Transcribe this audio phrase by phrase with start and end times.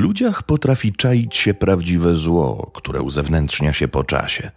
[0.00, 4.50] Ludziach potrafi czaić się prawdziwe zło, które uzewnętrznia się po czasie.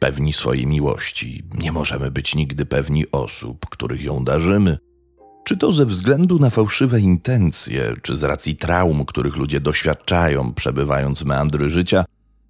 [0.00, 4.78] Pewni swojej miłości, nie możemy być nigdy pewni osób, których ją darzymy,
[5.44, 11.24] czy to ze względu na fałszywe intencje, czy z racji traum, których ludzie doświadczają, przebywając
[11.24, 12.04] meandry życia,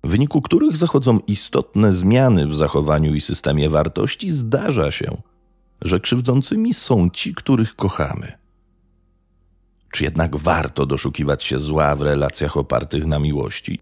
[0.05, 5.17] w wyniku których zachodzą istotne zmiany w zachowaniu i systemie wartości, zdarza się,
[5.81, 8.44] że krzywdzącymi są ci, których kochamy.
[9.95, 13.81] Czy jednak warto doszukiwać się zła w relacjach opartych na miłości?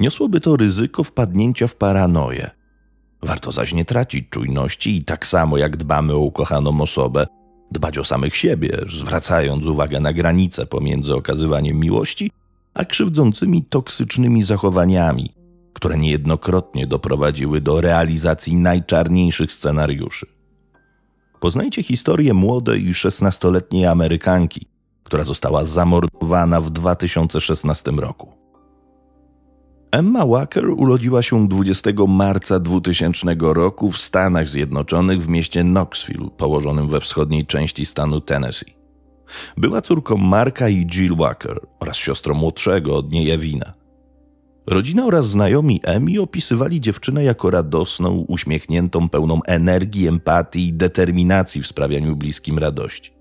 [0.00, 2.50] Niosłoby to ryzyko wpadnięcia w paranoję.
[3.22, 7.26] Warto zaś nie tracić czujności i tak samo jak dbamy o ukochaną osobę,
[7.72, 12.30] dbać o samych siebie, zwracając uwagę na granice pomiędzy okazywaniem miłości
[12.74, 15.34] a krzywdzącymi toksycznymi zachowaniami,
[15.72, 20.26] które niejednokrotnie doprowadziły do realizacji najczarniejszych scenariuszy.
[21.40, 24.77] Poznajcie historię młodej szesnastoletniej Amerykanki,
[25.08, 28.32] która została zamordowana w 2016 roku.
[29.92, 36.88] Emma Walker urodziła się 20 marca 2000 roku w Stanach Zjednoczonych w mieście Knoxville, położonym
[36.88, 38.74] we wschodniej części stanu Tennessee.
[39.56, 43.72] Była córką Marka i Jill Walker oraz siostrą młodszego od niej Evina.
[44.66, 51.66] Rodzina oraz znajomi Emmy opisywali dziewczynę jako radosną, uśmiechniętą, pełną energii, empatii i determinacji w
[51.66, 53.17] sprawianiu bliskim radości.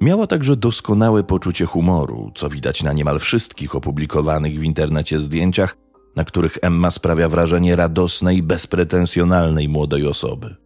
[0.00, 5.76] Miała także doskonałe poczucie humoru, co widać na niemal wszystkich opublikowanych w internecie zdjęciach,
[6.16, 10.56] na których Emma sprawia wrażenie radosnej, bezpretensjonalnej młodej osoby.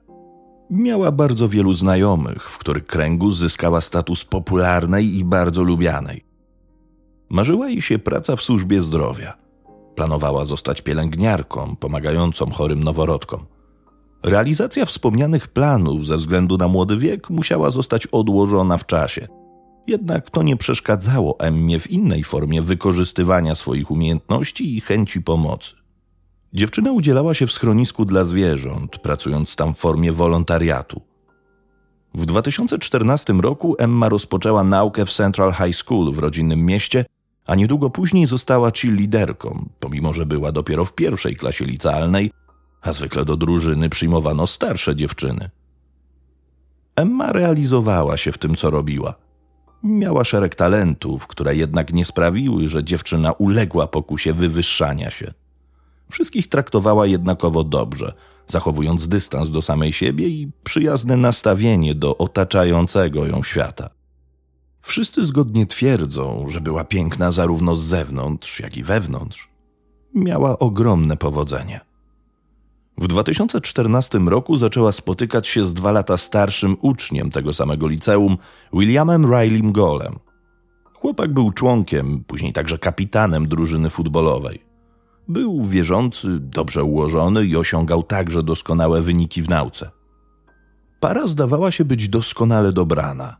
[0.70, 6.24] Miała bardzo wielu znajomych, w których kręgu zyskała status popularnej i bardzo lubianej.
[7.30, 9.34] Marzyła jej się praca w służbie zdrowia.
[9.94, 13.46] Planowała zostać pielęgniarką, pomagającą chorym noworodkom.
[14.22, 19.28] Realizacja wspomnianych planów ze względu na młody wiek musiała zostać odłożona w czasie.
[19.86, 25.74] Jednak to nie przeszkadzało Emmie w innej formie wykorzystywania swoich umiejętności i chęci pomocy.
[26.52, 31.00] Dziewczyna udzielała się w schronisku dla zwierząt, pracując tam w formie wolontariatu.
[32.14, 37.04] W 2014 roku Emma rozpoczęła naukę w Central High School w rodzinnym mieście,
[37.46, 42.30] a niedługo później została cheerleaderką, pomimo że była dopiero w pierwszej klasie licealnej,
[42.82, 45.50] a zwykle do drużyny przyjmowano starsze dziewczyny.
[46.96, 49.14] Emma realizowała się w tym, co robiła.
[49.82, 55.32] Miała szereg talentów, które jednak nie sprawiły, że dziewczyna uległa pokusie wywyższania się.
[56.10, 58.12] Wszystkich traktowała jednakowo dobrze,
[58.46, 63.90] zachowując dystans do samej siebie i przyjazne nastawienie do otaczającego ją świata.
[64.80, 69.48] Wszyscy zgodnie twierdzą, że była piękna zarówno z zewnątrz, jak i wewnątrz.
[70.14, 71.80] Miała ogromne powodzenie.
[73.02, 78.38] W 2014 roku zaczęła spotykać się z dwa lata starszym uczniem tego samego liceum,
[78.72, 80.18] Williamem Rileym Golem.
[80.94, 84.62] Chłopak był członkiem, później także kapitanem drużyny futbolowej.
[85.28, 89.90] Był wierzący, dobrze ułożony i osiągał także doskonałe wyniki w nauce.
[91.00, 93.36] Para zdawała się być doskonale dobrana.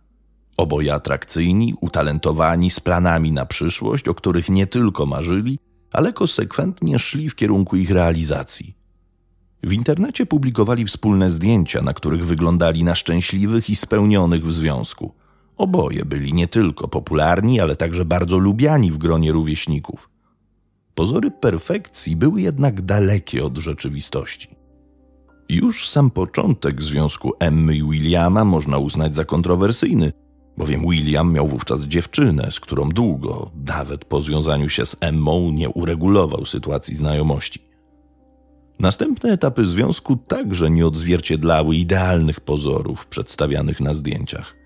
[0.56, 5.58] Oboje atrakcyjni, utalentowani, z planami na przyszłość, o których nie tylko marzyli,
[5.92, 8.81] ale konsekwentnie szli w kierunku ich realizacji.
[9.62, 15.12] W internecie publikowali wspólne zdjęcia, na których wyglądali na szczęśliwych i spełnionych w związku.
[15.56, 20.10] Oboje byli nie tylko popularni, ale także bardzo lubiani w gronie rówieśników.
[20.94, 24.48] Pozory perfekcji były jednak dalekie od rzeczywistości.
[25.48, 30.12] Już sam początek związku Emmy i Williama można uznać za kontrowersyjny,
[30.56, 35.68] bowiem William miał wówczas dziewczynę, z którą długo, nawet po związaniu się z Emmą, nie
[35.68, 37.72] uregulował sytuacji znajomości.
[38.82, 44.56] Następne etapy związku także nie odzwierciedlały idealnych pozorów przedstawianych na zdjęciach.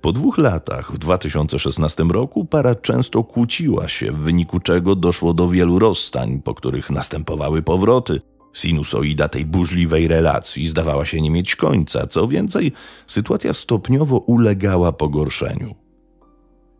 [0.00, 5.48] Po dwóch latach, w 2016 roku, para często kłóciła się, w wyniku czego doszło do
[5.48, 8.20] wielu rozstań, po których następowały powroty.
[8.52, 12.72] Sinusoida tej burzliwej relacji zdawała się nie mieć końca, co więcej,
[13.06, 15.74] sytuacja stopniowo ulegała pogorszeniu.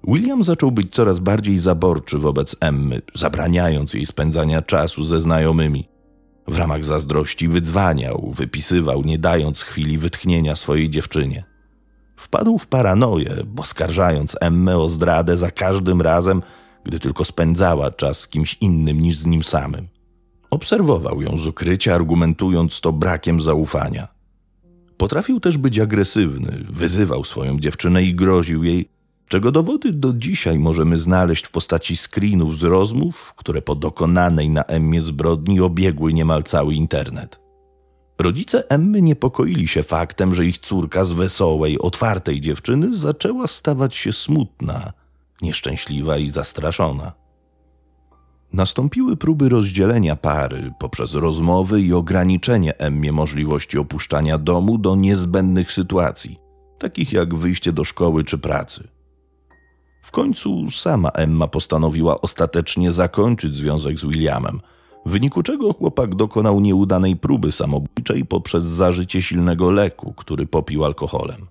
[0.05, 5.96] William zaczął być coraz bardziej zaborczy wobec Emmy, zabraniając jej spędzania czasu ze znajomymi.
[6.49, 11.45] W ramach zazdrości wydzwaniał, wypisywał, nie dając chwili wytchnienia swojej dziewczynie.
[12.17, 16.43] Wpadł w paranoję, oskarżając Emmę o zdradę za każdym razem,
[16.85, 19.89] gdy tylko spędzała czas z kimś innym niż z nim samym.
[20.51, 24.09] Obserwował ją z ukrycia, argumentując to brakiem zaufania.
[24.97, 28.89] Potrafił też być agresywny, wyzywał swoją dziewczynę i groził jej,
[29.29, 34.63] czego dowody do dzisiaj możemy znaleźć w postaci screenów z rozmów, które po dokonanej na
[34.63, 37.47] Emmie zbrodni obiegły niemal cały internet.
[38.19, 44.13] Rodzice Emmy niepokoili się faktem, że ich córka z wesołej, otwartej dziewczyny zaczęła stawać się
[44.13, 44.93] smutna,
[45.43, 47.13] nieszczęśliwa i zastraszona.
[48.53, 56.39] Nastąpiły próby rozdzielenia pary poprzez rozmowy i ograniczenie Emmie możliwości opuszczania domu do niezbędnych sytuacji,
[56.79, 58.96] takich jak wyjście do szkoły czy pracy.
[60.07, 64.61] W końcu sama Emma postanowiła ostatecznie zakończyć związek z Williamem,
[65.07, 71.47] w wyniku czego chłopak dokonał nieudanej próby samobójczej poprzez zażycie silnego leku, który popił alkoholem.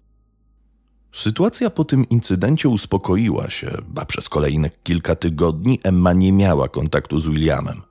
[1.14, 7.20] Sytuacja po tym incydencie uspokoiła się, a przez kolejne kilka tygodni Emma nie miała kontaktu
[7.20, 7.82] z Williamem.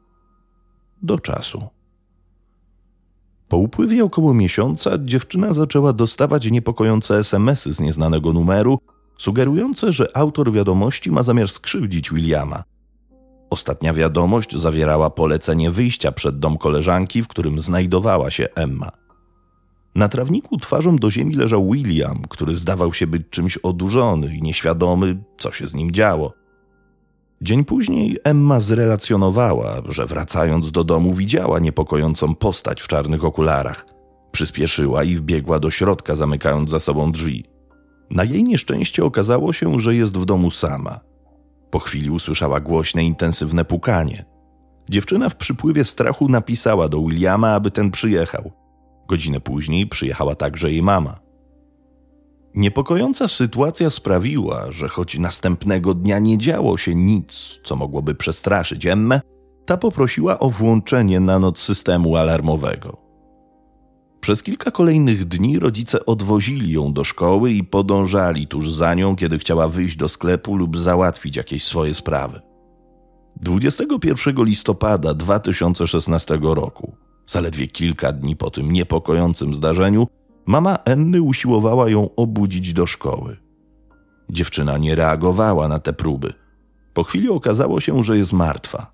[1.03, 1.63] Do czasu.
[3.49, 8.79] Po upływie około miesiąca dziewczyna zaczęła dostawać niepokojące SMSy z nieznanego numeru,
[9.19, 12.65] sugerujące, że autor wiadomości ma zamiar skrzywdzić Williama.
[13.51, 18.91] Ostatnia wiadomość zawierała polecenie wyjścia przed dom koleżanki, w którym znajdowała się Emma.
[19.95, 25.25] Na trawniku twarzą do ziemi leżał William, który zdawał się być czymś odurzony i nieświadomy,
[25.39, 26.33] co się z nim działo.
[27.43, 33.87] Dzień później Emma zrelacjonowała, że wracając do domu widziała niepokojącą postać w czarnych okularach.
[34.33, 37.54] Przyspieszyła i wbiegła do środka, zamykając za sobą drzwi.
[38.11, 41.01] Na jej nieszczęście okazało się, że jest w domu sama.
[41.71, 44.25] Po chwili usłyszała głośne, intensywne pukanie.
[44.91, 48.53] Dziewczyna w przypływie strachu napisała do Williama, aby ten przyjechał.
[49.09, 51.19] Godzinę później przyjechała także jej mama.
[52.55, 59.21] Niepokojąca sytuacja sprawiła, że choć następnego dnia nie działo się nic, co mogłoby przestraszyć Emmę,
[59.67, 63.04] ta poprosiła o włączenie na noc systemu alarmowego.
[64.25, 69.39] Przez kilka kolejnych dni rodzice odwozili ją do szkoły i podążali tuż za nią, kiedy
[69.39, 72.41] chciała wyjść do sklepu lub załatwić jakieś swoje sprawy.
[73.37, 80.07] 21 listopada 2016 roku, zaledwie kilka dni po tym niepokojącym zdarzeniu,
[80.47, 83.37] mama Emmy usiłowała ją obudzić do szkoły.
[84.31, 86.33] Dziewczyna nie reagowała na te próby.
[86.95, 88.94] Po chwili okazało się, że jest martwa.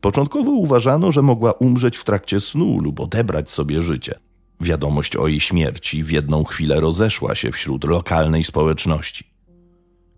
[0.00, 4.14] Początkowo uważano, że mogła umrzeć w trakcie snu lub odebrać sobie życie.
[4.60, 9.30] Wiadomość o jej śmierci w jedną chwilę rozeszła się wśród lokalnej społeczności.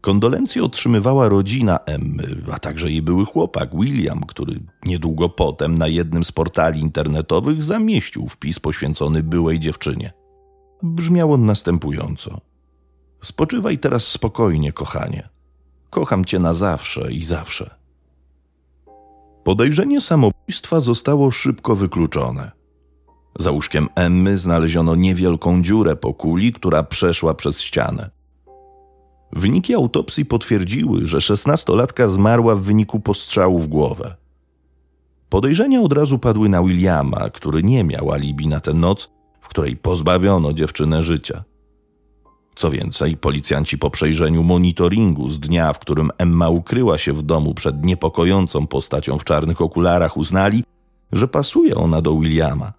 [0.01, 6.25] Kondolencje otrzymywała rodzina Emmy, a także jej były chłopak William, który niedługo potem na jednym
[6.25, 10.13] z portali internetowych zamieścił wpis poświęcony byłej dziewczynie.
[10.83, 12.41] Brzmiał on następująco:
[13.23, 15.29] Spoczywaj teraz spokojnie, kochanie.
[15.91, 17.82] Kocham cię na zawsze i zawsze.
[19.45, 22.51] Podejrzenie samobójstwa zostało szybko wykluczone.
[23.39, 28.11] Za łóżkiem Emmy znaleziono niewielką dziurę po kuli, która przeszła przez ścianę.
[29.33, 34.17] Wyniki autopsji potwierdziły, że szesnastolatka zmarła w wyniku postrzału w głowę.
[35.29, 39.11] Podejrzenia od razu padły na Williama, który nie miał alibi na tę noc,
[39.41, 41.45] w której pozbawiono dziewczynę życia.
[42.55, 47.55] Co więcej, policjanci po przejrzeniu monitoringu z dnia, w którym Emma ukryła się w domu
[47.55, 50.65] przed niepokojącą postacią w czarnych okularach, uznali,
[51.13, 52.73] że pasuje ona do Williama.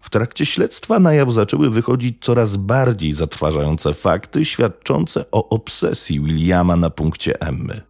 [0.00, 6.76] W trakcie śledztwa na jaw zaczęły wychodzić coraz bardziej zatrważające fakty świadczące o obsesji Williama
[6.76, 7.80] na punkcie Emmy.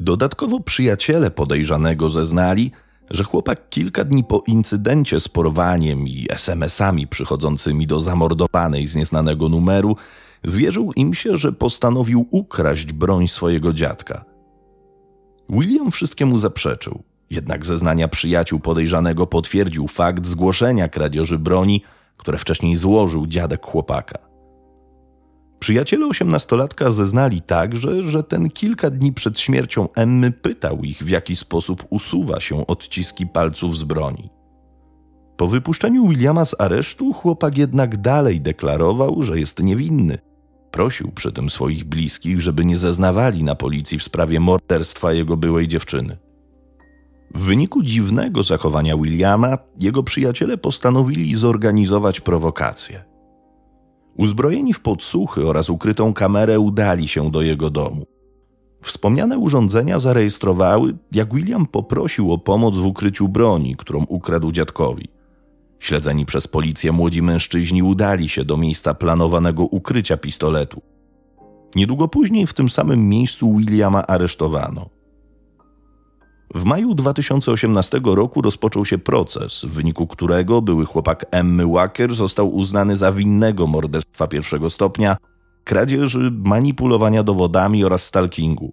[0.00, 2.72] Dodatkowo przyjaciele podejrzanego zeznali,
[3.10, 9.48] że chłopak kilka dni po incydencie z porwaniem i SMS-ami przychodzącymi do zamordowanej z nieznanego
[9.48, 9.96] numeru
[10.44, 14.24] zwierzył im się, że postanowił ukraść broń swojego dziadka.
[15.50, 21.82] William wszystkiemu zaprzeczył, jednak zeznania przyjaciół podejrzanego potwierdził fakt zgłoszenia kradzieży broni,
[22.16, 24.35] które wcześniej złożył dziadek chłopaka.
[25.58, 31.36] Przyjaciele osiemnastolatka zeznali także, że ten kilka dni przed śmiercią Emmy pytał ich, w jaki
[31.36, 34.30] sposób usuwa się odciski palców z broni.
[35.36, 40.18] Po wypuszczeniu Williama z aresztu chłopak jednak dalej deklarował, że jest niewinny.
[40.70, 45.68] Prosił przy tym swoich bliskich, żeby nie zeznawali na policji w sprawie morderstwa jego byłej
[45.68, 46.16] dziewczyny.
[47.34, 53.15] W wyniku dziwnego zachowania Williama, jego przyjaciele postanowili zorganizować prowokację.
[54.16, 58.06] Uzbrojeni w podsłuchy oraz ukrytą kamerę udali się do jego domu.
[58.82, 65.08] Wspomniane urządzenia zarejestrowały, jak William poprosił o pomoc w ukryciu broni, którą ukradł dziadkowi.
[65.78, 70.82] Śledzeni przez policję młodzi mężczyźni udali się do miejsca planowanego ukrycia pistoletu.
[71.74, 74.95] Niedługo później w tym samym miejscu Williama aresztowano.
[76.56, 82.54] W maju 2018 roku rozpoczął się proces, w wyniku którego były chłopak Emmy Walker został
[82.54, 85.16] uznany za winnego morderstwa pierwszego stopnia,
[85.64, 88.72] kradzieży, manipulowania dowodami oraz stalkingu.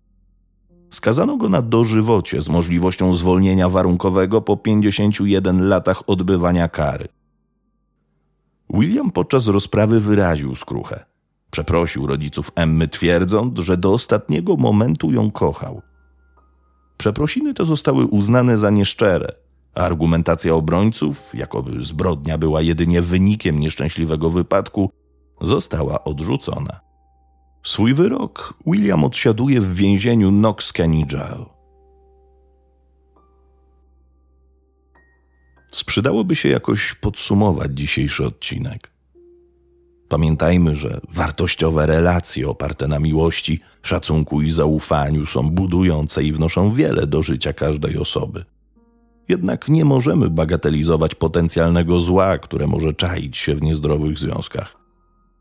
[0.90, 7.08] Skazano go na dożywocie z możliwością zwolnienia warunkowego po 51 latach odbywania kary.
[8.70, 11.06] William podczas rozprawy wyraził skruchę.
[11.52, 15.82] Przeprosił rodziców Emmy, twierdząc, że do ostatniego momentu ją kochał.
[16.98, 19.28] Przeprosiny te zostały uznane za nieszczere,
[19.76, 24.92] a argumentacja obrońców, jakoby zbrodnia była jedynie wynikiem nieszczęśliwego wypadku,
[25.42, 26.80] została odrzucona.
[27.64, 31.46] Swój wyrok William odsiaduje w więzieniu Knox County Jail.
[35.70, 38.93] Sprzydałoby się jakoś podsumować dzisiejszy odcinek.
[40.14, 47.08] Pamiętajmy, że wartościowe relacje oparte na miłości, szacunku i zaufaniu są budujące i wnoszą wiele
[47.08, 48.46] do życia każdej osoby.
[49.30, 54.76] Jednak nie możemy bagatelizować potencjalnego zła, które może czaić się w niezdrowych związkach.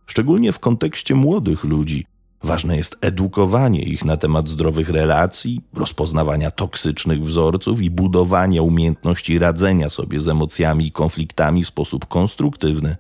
[0.07, 2.07] Szczególnie w kontekście młodych ludzi
[2.43, 9.89] ważne jest edukowanie ich na temat zdrowych relacji, rozpoznawania toksycznych wzorców i budowania umiejętności radzenia
[9.89, 12.97] sobie z emocjami i konfliktami w sposób konstruktywny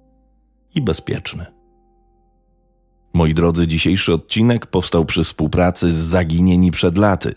[0.74, 1.61] i bezpieczny.
[3.14, 7.34] Moi drodzy, dzisiejszy odcinek powstał przy współpracy z Zaginieni przed laty,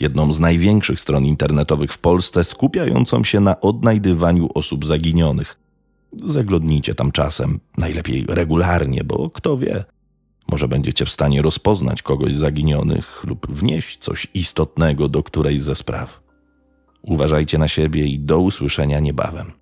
[0.00, 5.58] jedną z największych stron internetowych w Polsce skupiającą się na odnajdywaniu osób zaginionych.
[6.24, 9.84] Zaglądnijcie tam czasem, najlepiej regularnie, bo kto wie,
[10.48, 16.20] może będziecie w stanie rozpoznać kogoś zaginionych lub wnieść coś istotnego do którejś ze spraw.
[17.02, 19.52] Uważajcie na siebie i do usłyszenia niebawem.